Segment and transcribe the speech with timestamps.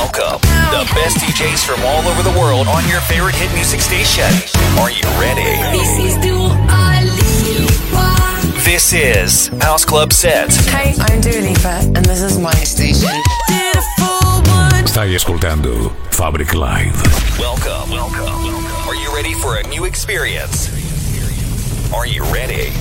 [0.00, 0.40] Welcome,
[0.72, 4.24] the best DJs from all over the world on your favorite hit music station.
[4.80, 5.60] Are you ready?
[5.76, 6.48] This is Dua
[7.04, 8.64] Lipa.
[8.64, 10.54] This is House Club Set.
[10.72, 13.10] Hey, I'm Dua Lipa, and this is my station.
[13.46, 14.86] Beautiful one.
[14.86, 16.96] Stai ascoltando Fabric Live.
[17.38, 18.88] Welcome, Welcome, welcome.
[18.88, 20.70] Are you ready for a new experience?
[21.92, 22.72] Are you ready?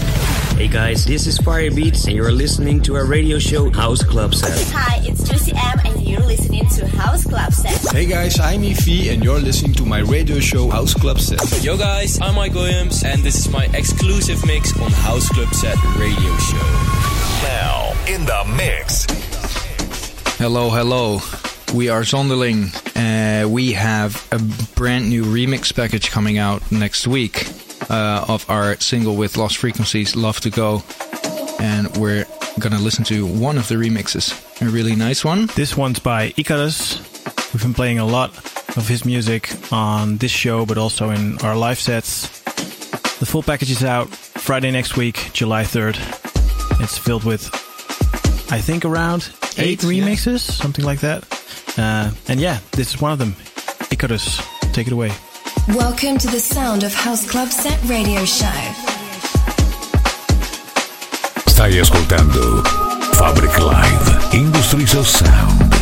[0.60, 4.52] Hey guys, this is Firebeatz, and you're listening to our radio show House Club Set.
[4.76, 7.96] Hi, it's Juicy M, and you're listening to House Club Set.
[7.96, 11.64] Hey guys, I'm Efi and you're listening to my radio show House Club Set.
[11.64, 15.78] Yo guys, I'm Mike Williams and this is my exclusive mix on House Club Set
[15.96, 16.58] radio show.
[17.42, 19.06] Now, in the mix.
[20.40, 21.22] Hello, hello.
[21.74, 22.68] We are Zonderling.
[22.98, 24.40] Uh, we have a
[24.76, 27.48] brand new remix package coming out next week
[27.90, 30.84] uh, of our single with Lost Frequencies, Love to Go.
[31.60, 32.26] And we're
[32.60, 35.48] gonna listen to one of the remixes, a really nice one.
[35.56, 37.00] This one's by Icarus.
[37.54, 38.30] We've been playing a lot
[38.78, 42.28] of his music on this show, but also in our live sets.
[43.20, 45.98] The full package is out Friday next week, July 3rd.
[46.82, 47.50] It's filled with,
[48.52, 49.90] I think, around eight, Eight, yeah.
[50.06, 51.26] remixes, something like that.
[51.78, 53.36] Uh, and yeah, this is one of them.
[53.92, 54.42] Icarus,
[54.74, 55.12] take it away.
[55.76, 58.48] Welcome to the sound of House Club Set Radio Show.
[61.46, 62.64] Stai ascoltando
[63.14, 64.34] Fabric Live.
[64.34, 65.79] Industries of Sound.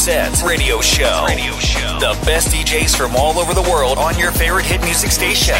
[0.00, 1.26] House Club Set Radio Show.
[1.28, 1.98] Radio Show.
[2.00, 5.54] The best DJs from all over the world on your favorite hit music station.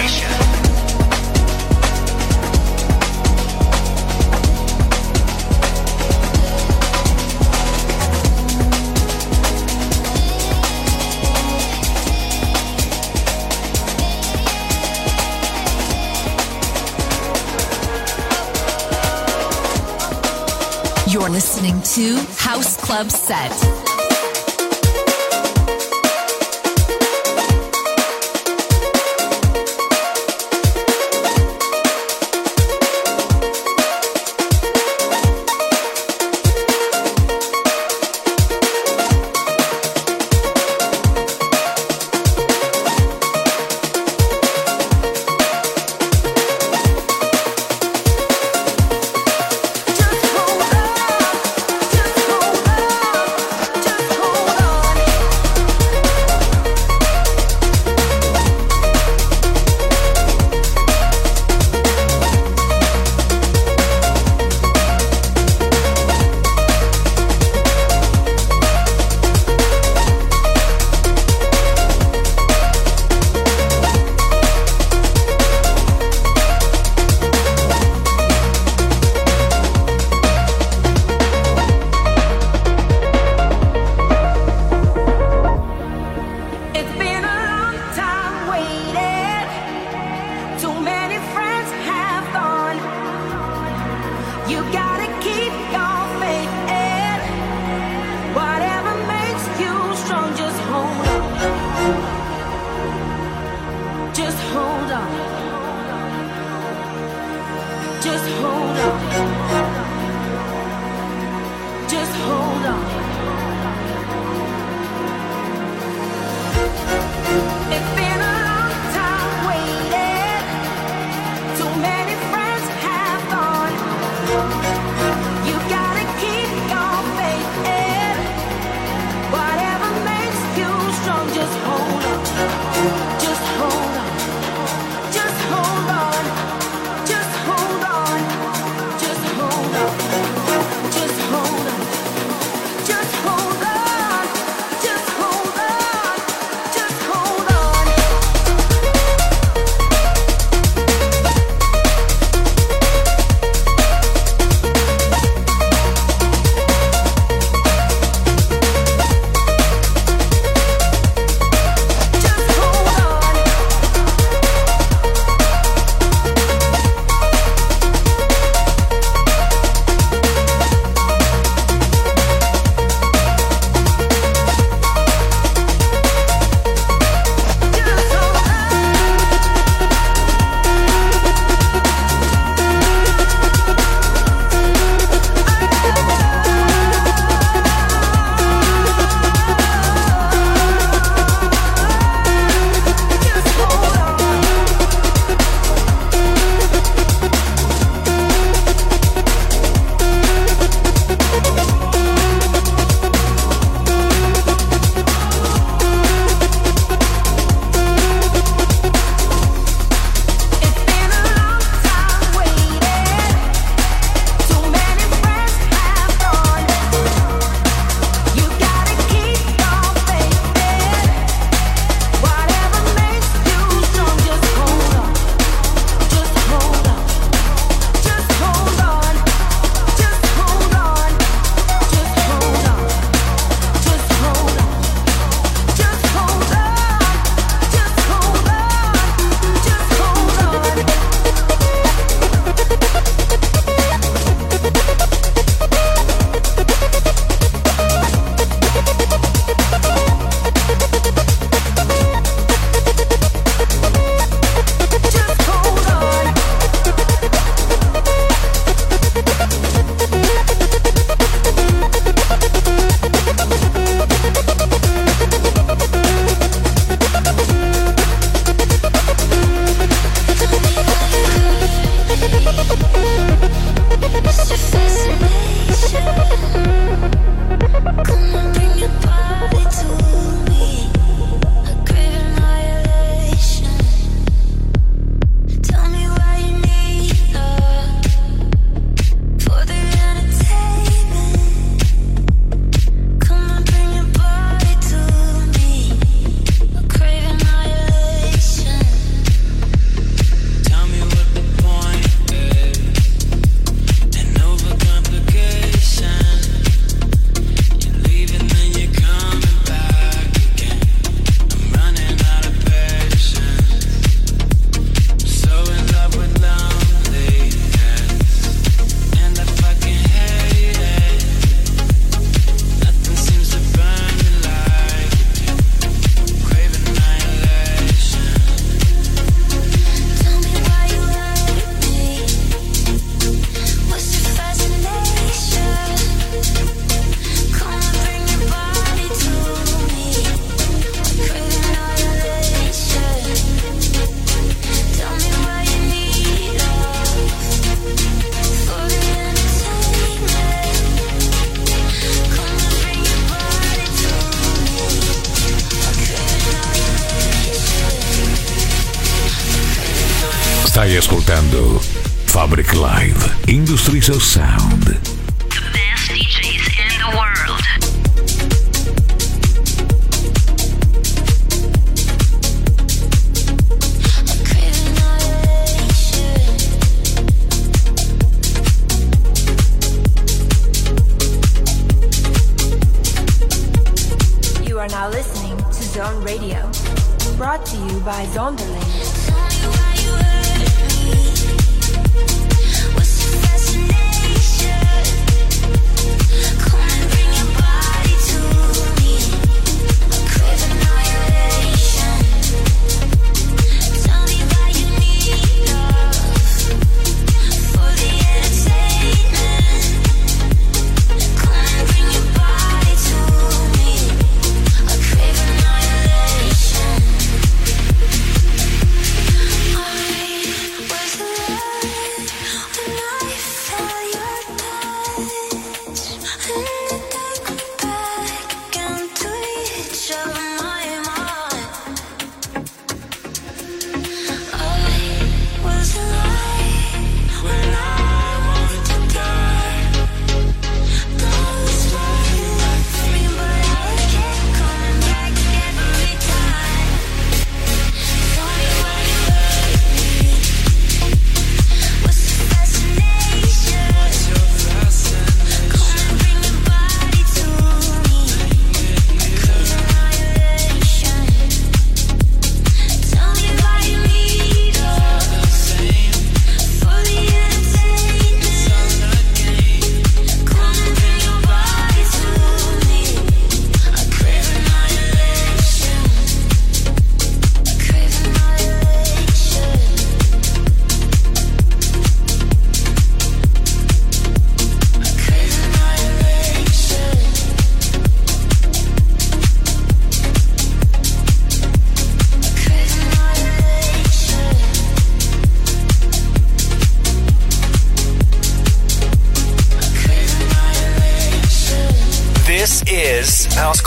[21.07, 23.90] You're listening to House Club Set.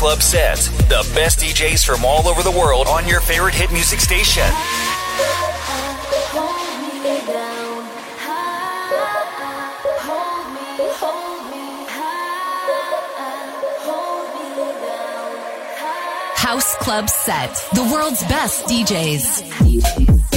[0.04, 0.68] Club Sets.
[0.90, 4.44] The best DJs from all over the world on your favorite hit music station.
[16.36, 20.33] House Club Set, the world's best DJs.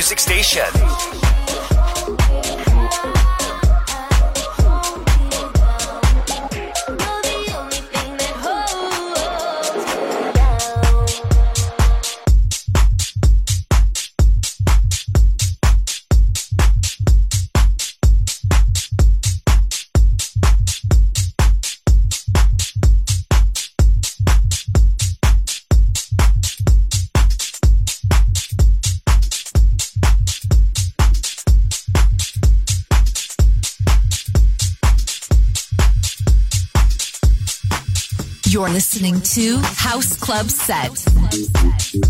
[0.00, 0.79] Music station.
[40.00, 42.09] House Club Set.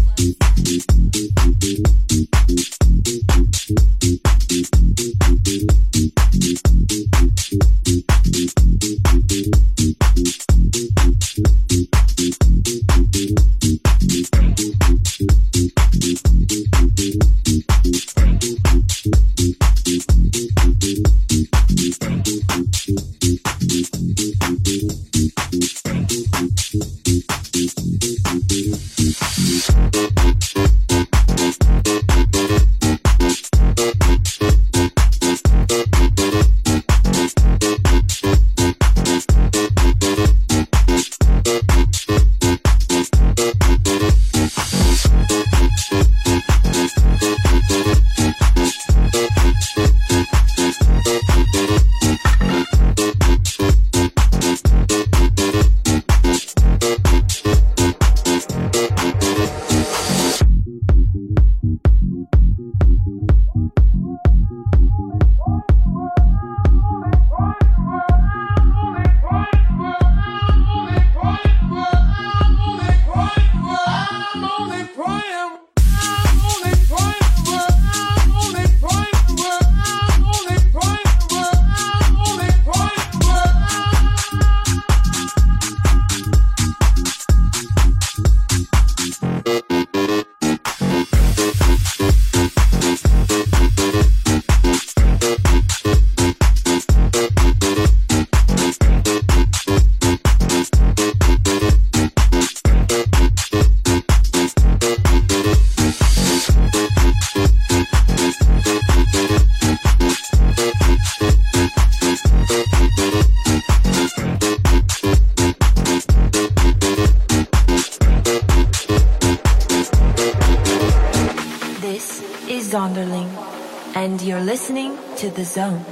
[125.50, 125.89] Zone.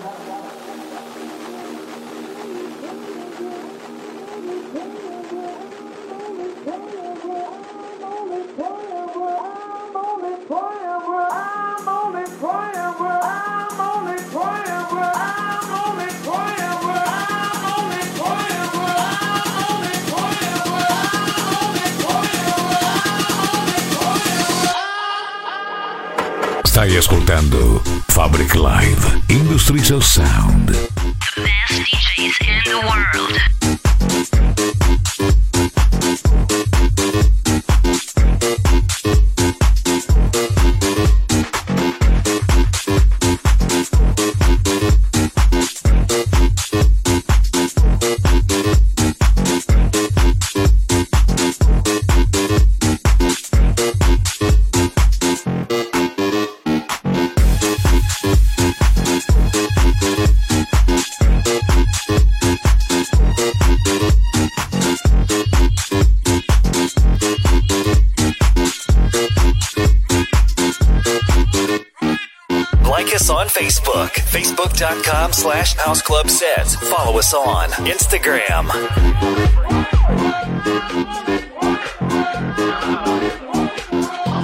[73.59, 76.77] Facebook, facebook.com slash house club sets.
[76.77, 78.69] Follow us on Instagram.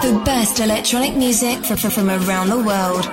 [0.02, 3.04] The best electronic music from, around the world.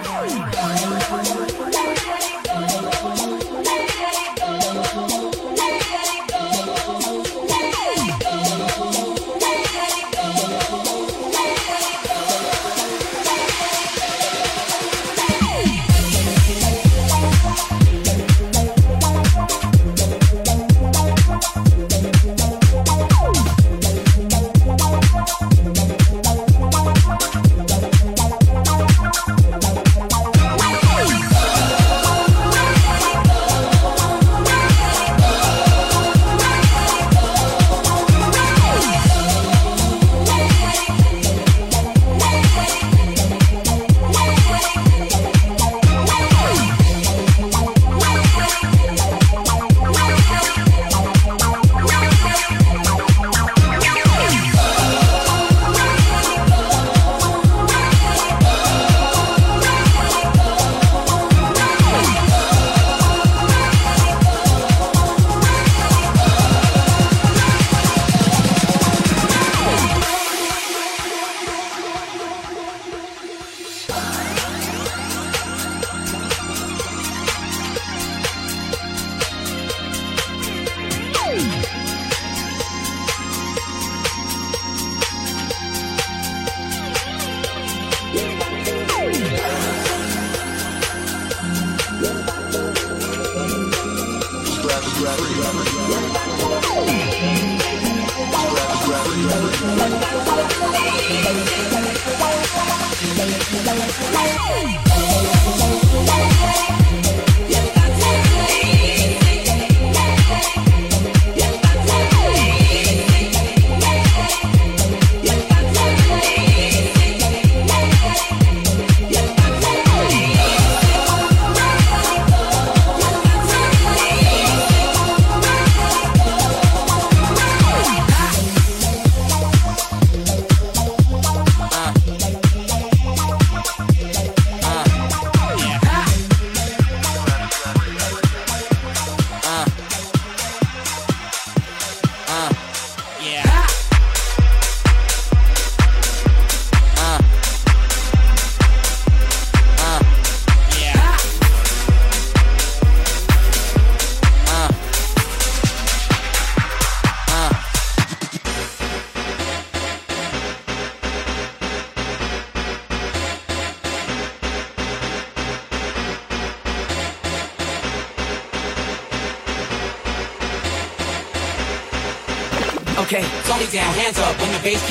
[95.34, 95.72] Okay,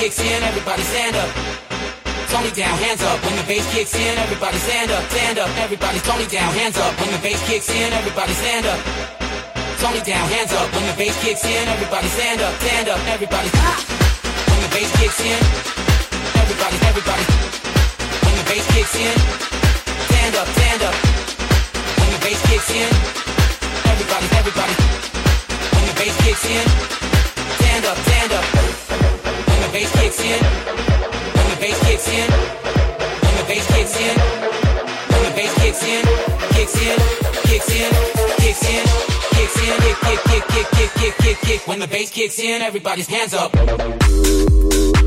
[0.00, 1.28] kicks in, everybody stand up.
[2.32, 3.20] Tony down, hands up.
[3.20, 5.50] When the bass kicks in, everybody stand up, stand up.
[5.60, 6.96] Everybody, Tony down, hands up.
[6.96, 8.80] When the bass kicks in, everybody stand up.
[9.76, 10.72] Tony down, hands up.
[10.72, 13.00] When the bass kicks in, everybody stand up, stand up.
[13.12, 13.50] Everybody,
[14.48, 15.40] when the bass kicks in,
[16.48, 17.24] everybody, everybody.
[18.24, 19.16] When the bass kicks in,
[20.08, 20.96] stand up, stand up.
[22.00, 22.88] When the bass kicks in,
[23.84, 24.99] everybody, everybody.
[39.62, 41.66] in, kick, kick, kick, kick, kick, kick, kick.
[41.66, 44.99] When the bass kicks in, everybody's hands up.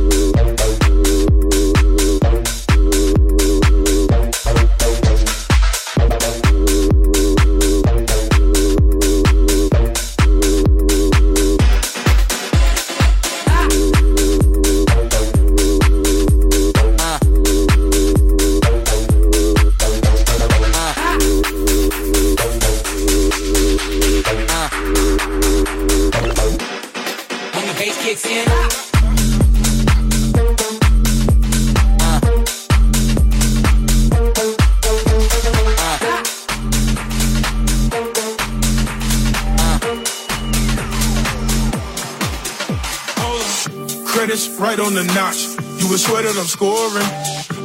[44.77, 45.53] Right on the notch.
[45.81, 47.09] You would swear that I'm scoring.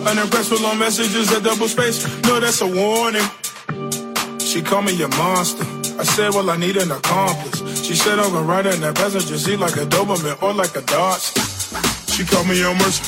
[0.07, 2.05] Unimpressed long messages at double space.
[2.25, 3.25] No, that's a warning.
[4.41, 5.65] She called me a monster.
[5.99, 7.85] I said, well, I need an accomplice.
[7.87, 10.83] She said I'm gonna ride in that passenger seat like a Doberman or like a
[10.83, 11.33] Dodge.
[12.13, 13.05] She called me a mercy.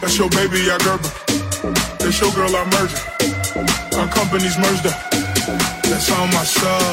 [0.00, 1.12] That's your baby, I Gerber.
[2.00, 3.00] That's your girl, I merged.
[3.96, 4.98] Our companies merged up.
[5.88, 6.92] That's on my soul.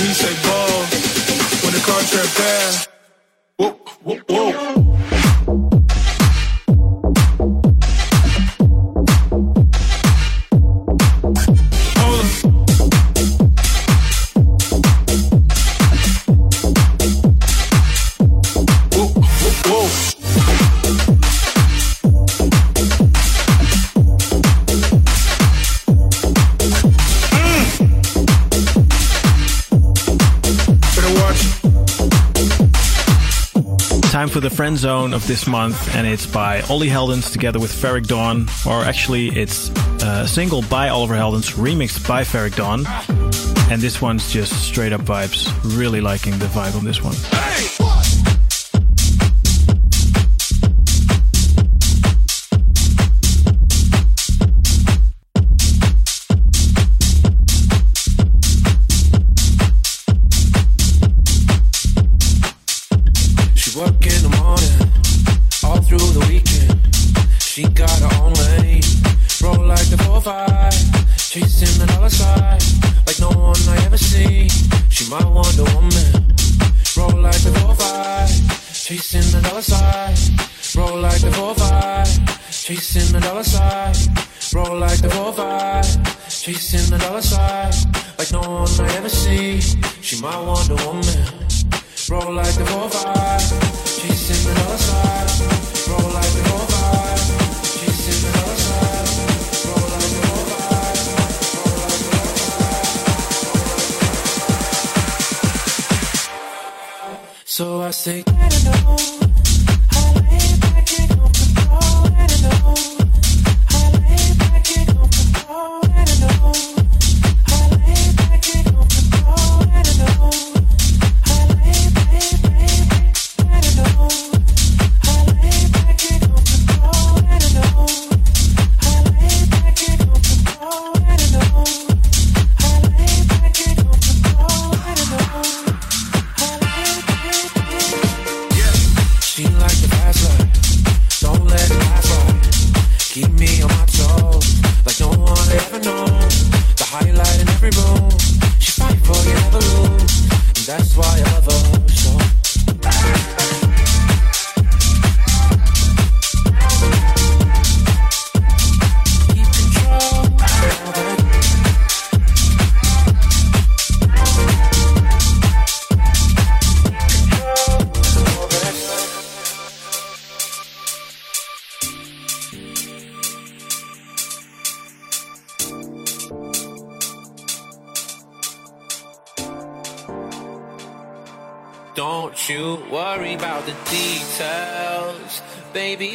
[0.00, 0.80] He say ball.
[1.62, 2.82] When the passed.
[2.82, 2.91] Whoa,
[34.22, 37.72] Time for the friend zone of this month, and it's by Ollie Heldens together with
[37.72, 39.68] Ferreck Dawn, or actually, it's
[40.00, 42.86] uh, a single by Oliver Heldens, remixed by Ferreck Dawn.
[43.68, 45.50] And this one's just straight up vibes.
[45.76, 47.14] Really liking the vibe on this one.
[47.56, 47.66] She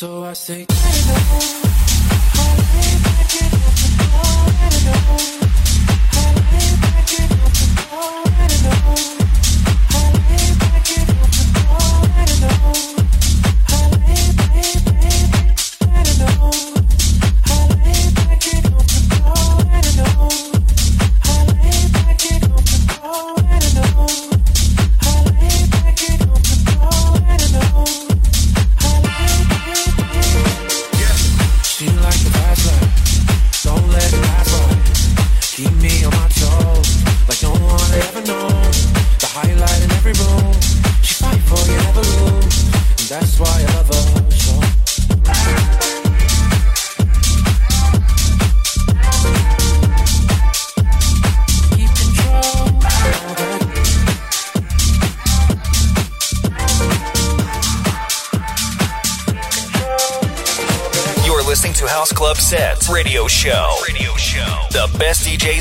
[0.00, 0.66] So I say,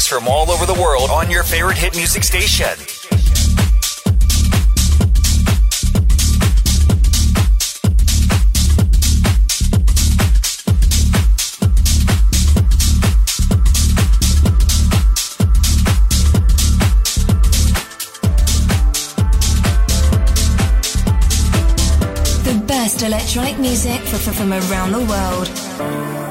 [0.09, 2.65] from all over the world on your favorite hit music station.
[22.43, 26.28] The best electronic music from around the world.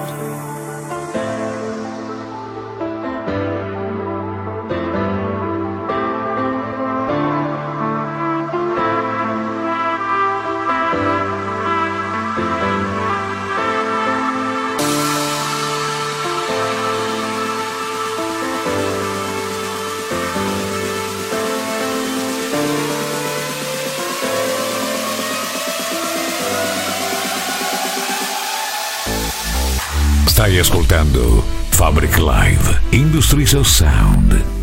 [30.99, 34.58] Stai ascoltando Fabric Live Industries of Sound.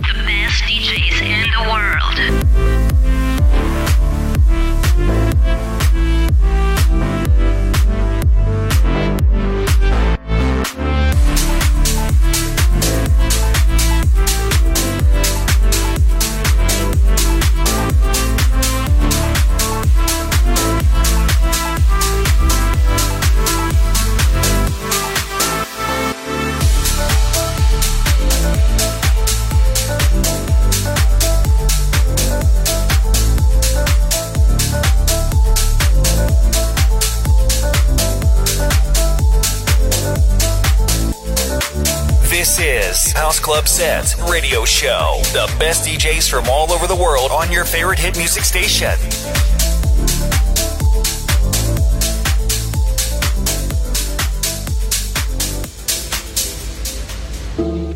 [43.75, 45.19] Sets Radio Show.
[45.33, 48.87] The best DJs from all over the world on your favorite hit music station.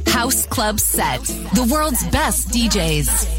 [0.06, 3.39] House Club Set, the world's best DJs.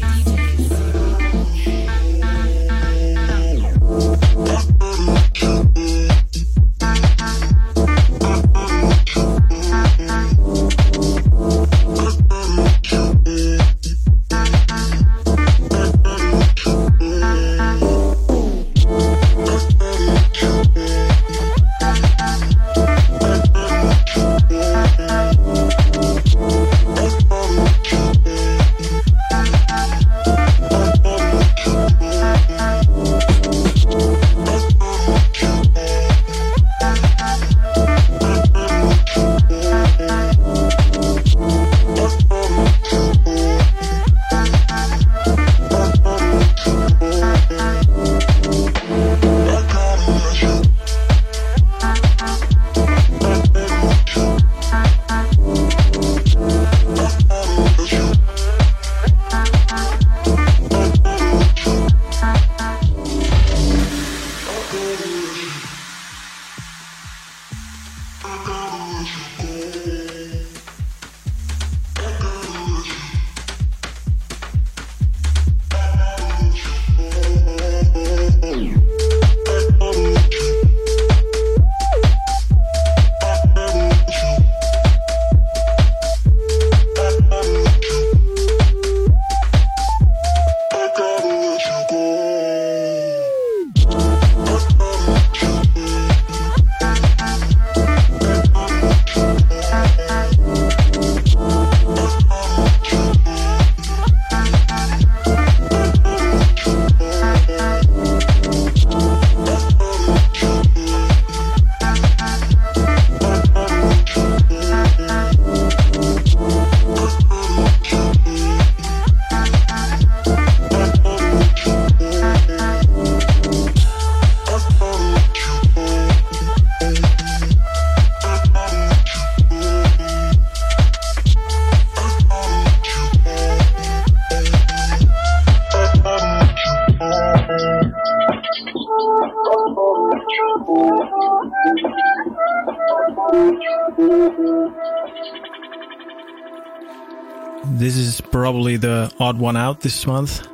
[149.37, 150.47] One out this month.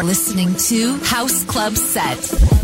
[0.05, 2.54] listening to House Club Set.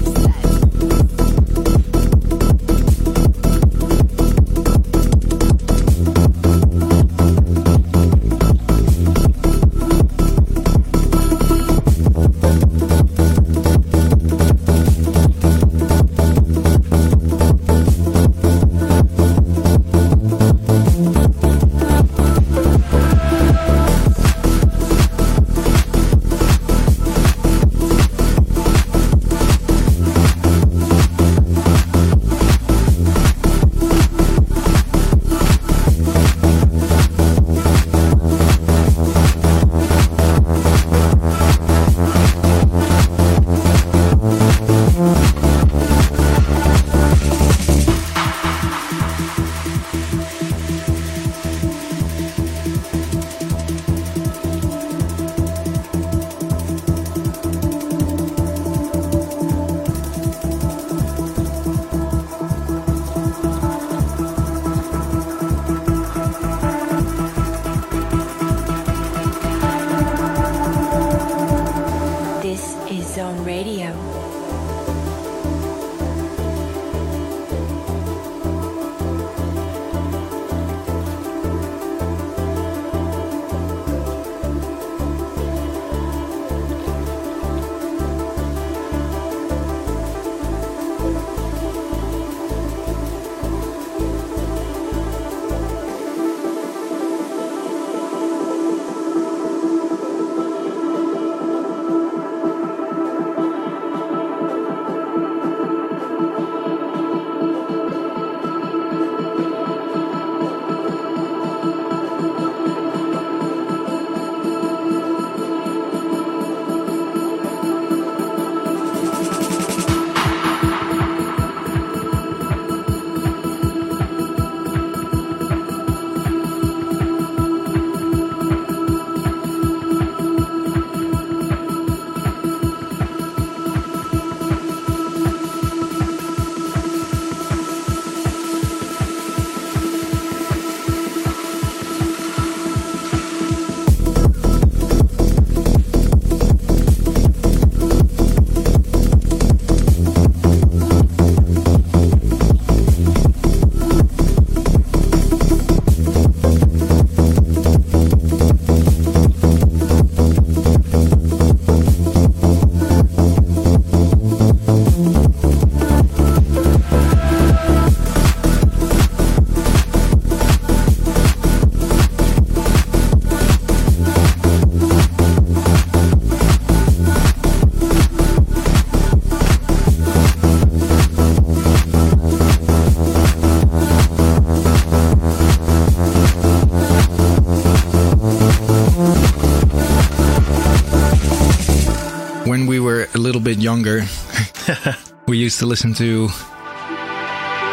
[195.28, 196.30] we used to listen to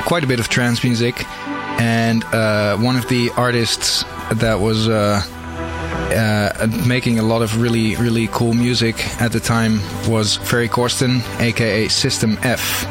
[0.06, 1.24] quite a bit of trance music,
[1.80, 5.22] and uh, one of the artists that was uh,
[6.14, 11.20] uh, making a lot of really, really cool music at the time was Ferry Corsten,
[11.40, 12.86] aka System F.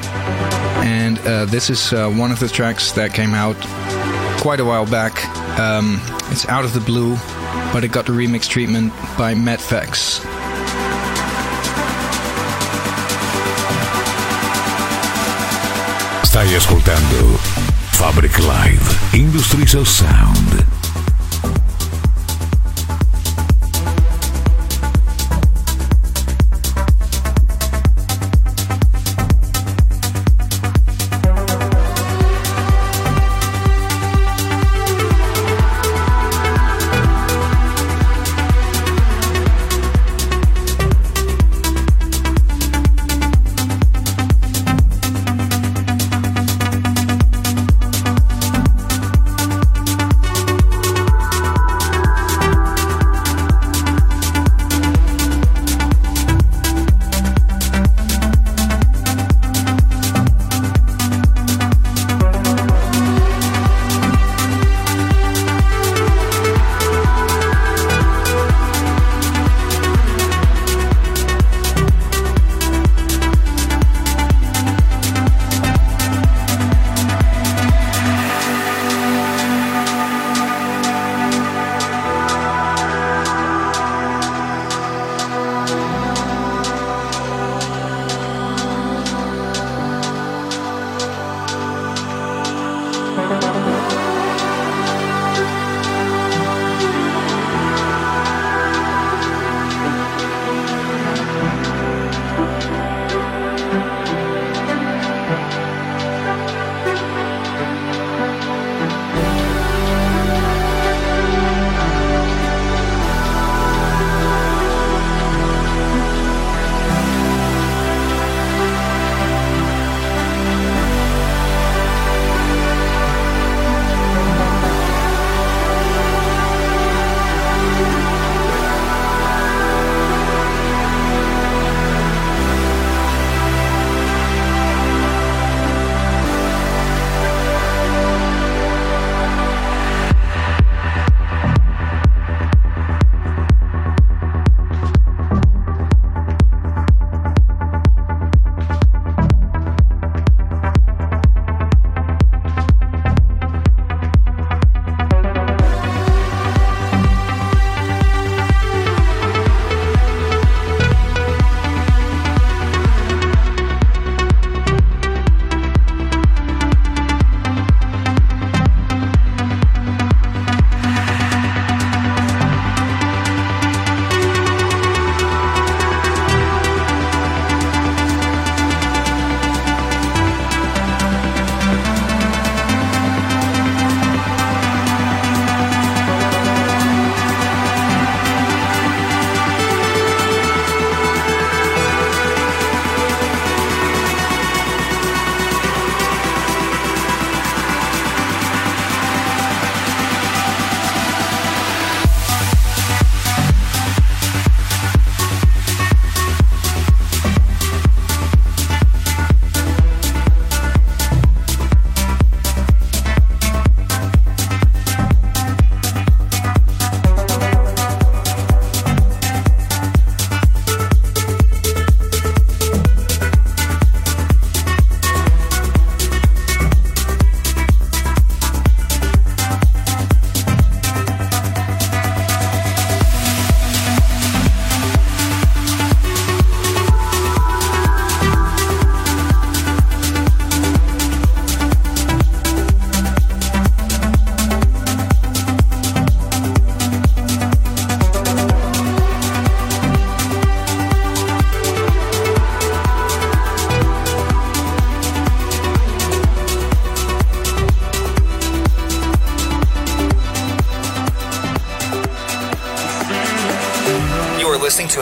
[0.84, 3.58] And uh, this is uh, one of the tracks that came out
[4.40, 5.26] quite a while back.
[5.60, 6.00] Um,
[6.32, 7.16] it's out of the blue,
[7.74, 9.60] but it got the remix treatment by Matt
[16.38, 17.40] Stai ascoltando
[17.94, 20.67] Fabric Live Industries of Sound.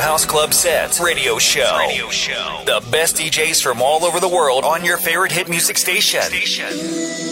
[0.06, 1.78] House Club Sets radio show.
[1.80, 2.62] Radio show.
[2.68, 6.22] The best DJs from all over the world on your favorite hit music station.
[6.22, 7.25] station.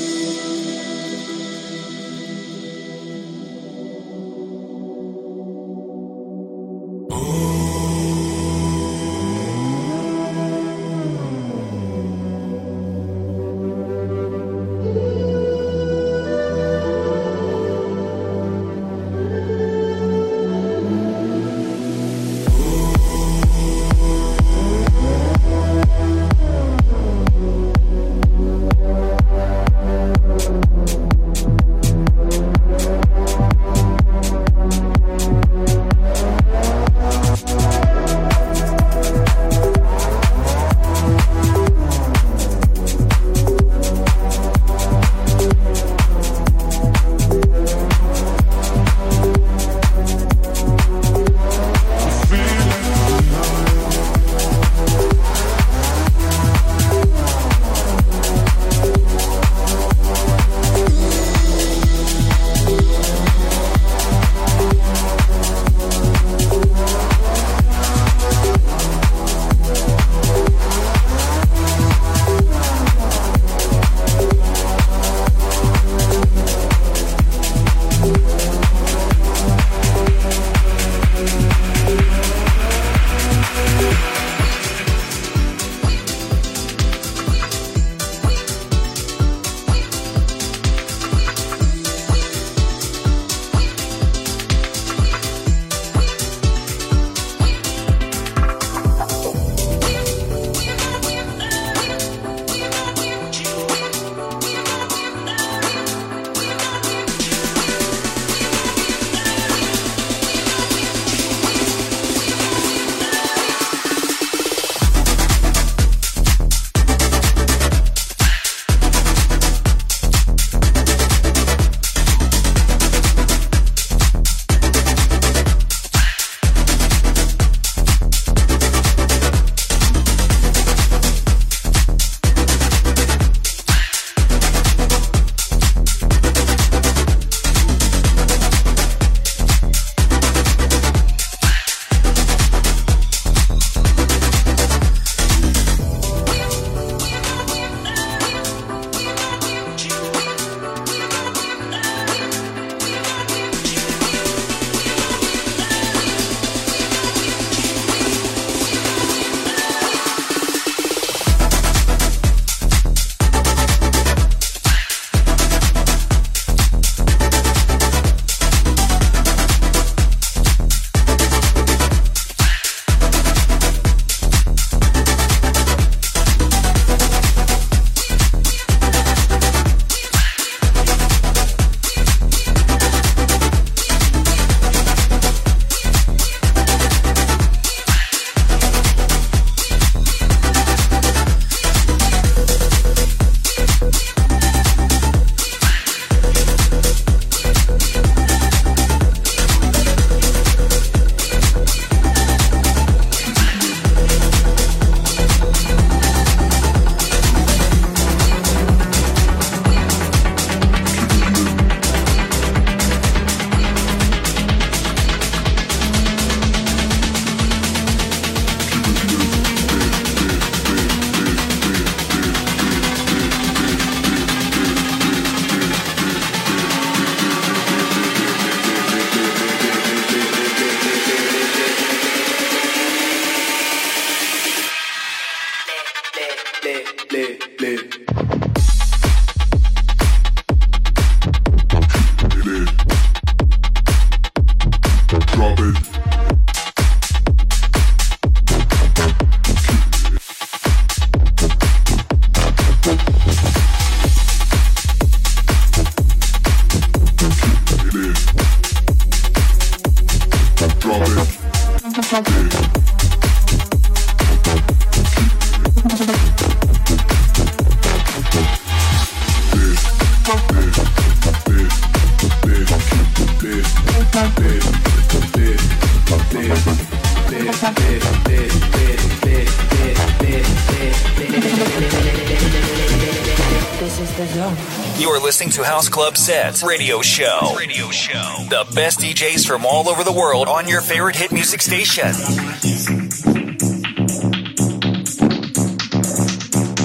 [285.94, 287.56] Club Sets radio show.
[287.56, 288.48] Radio show.
[288.50, 292.12] The best DJs from all over the world on your favorite hit music station.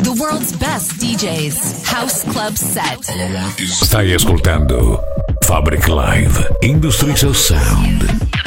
[0.04, 1.86] The world's best DJs.
[1.86, 2.98] House Club Set.
[3.00, 5.02] Stai ascoltando
[5.40, 8.37] Fabric Live Industrial Sound.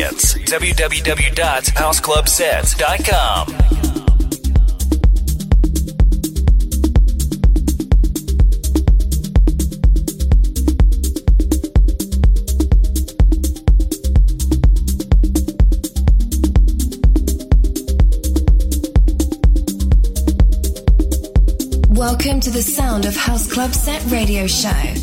[0.00, 0.34] Experience?
[0.50, 3.46] www.houseclubsets.com.
[21.90, 24.99] Welcome to the sound of House Club Set Radio Show.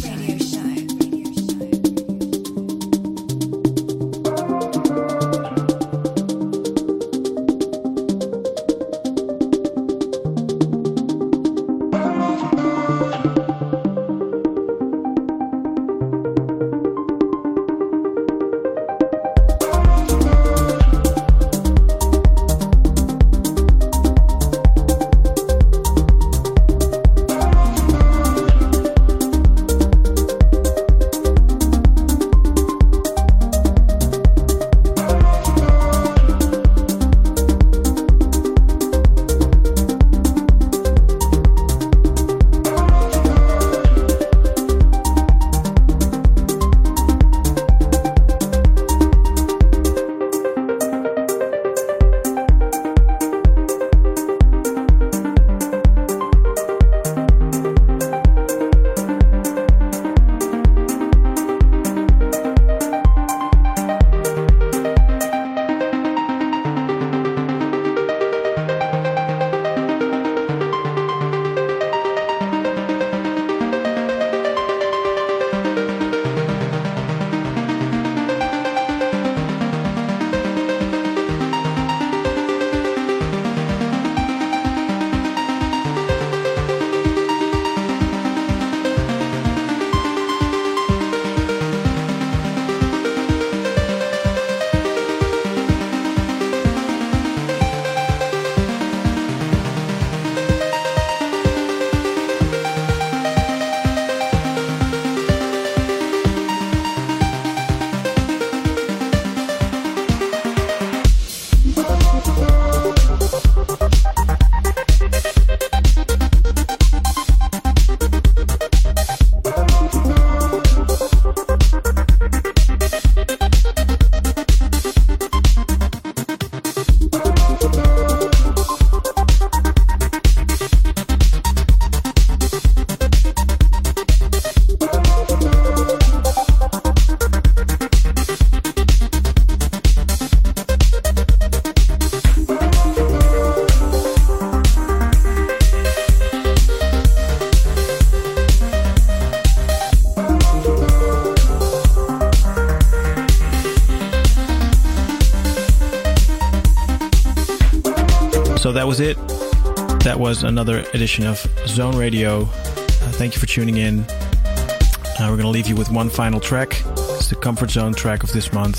[160.94, 162.42] Edition of Zone Radio.
[162.42, 164.02] Uh, thank you for tuning in.
[164.02, 166.82] Uh, we're going to leave you with one final track.
[166.92, 168.78] It's the Comfort Zone track of this month.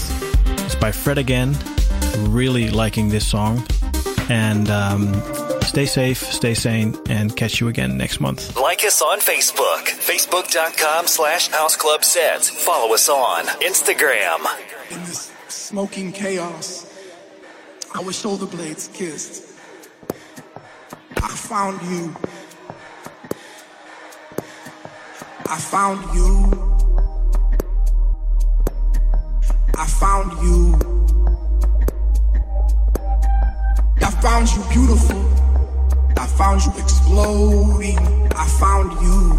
[0.65, 1.57] It's by Fred again.
[2.19, 3.67] Really liking this song.
[4.31, 5.15] And um,
[5.63, 8.57] stay safe, stay sane, and catch you again next month.
[8.57, 12.51] Like us on Facebook, facebook.com slash houseclubsets.
[12.51, 14.47] Follow us on Instagram.
[14.91, 16.87] In this smoking chaos,
[17.95, 19.48] our shoulder blades kissed.
[21.21, 22.15] I found you.
[25.47, 26.69] I found you.
[29.77, 30.75] I found you.
[34.01, 35.21] I found you beautiful.
[36.17, 37.99] I found you exploding.
[38.33, 39.37] I found you.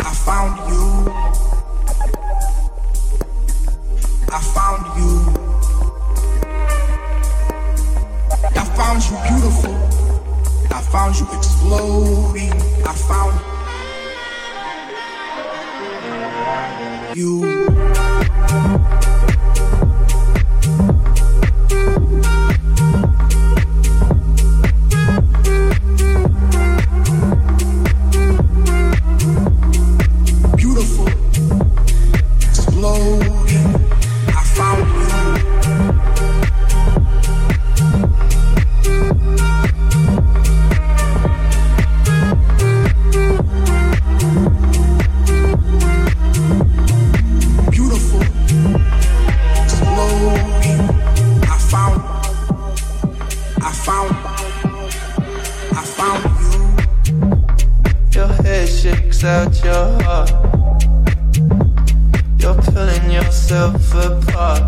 [0.00, 1.12] I found you.
[4.30, 5.47] I found you.
[8.54, 9.74] Found you beautiful.
[10.70, 12.52] I found you exploding.
[12.84, 13.34] I found
[17.16, 18.07] you.
[59.24, 60.30] Out your heart.
[62.38, 64.62] you're pulling yourself apart.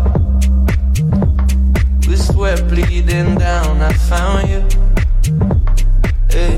[2.07, 4.61] With sweat bleeding down, I found you.
[6.29, 6.57] Hey,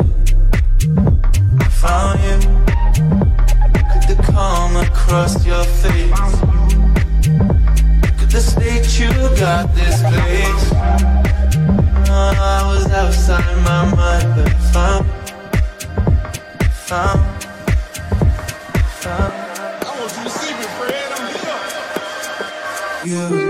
[1.60, 2.38] I found you.
[3.92, 6.32] Could the calm across your face?
[8.18, 10.72] Could the state you got this place?
[12.10, 15.06] I was outside my mind, but found,
[16.72, 17.33] found.
[23.14, 23.43] You.